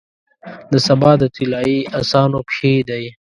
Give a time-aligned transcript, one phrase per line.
[0.71, 3.05] د سبا د طلایې اسانو پښې دی،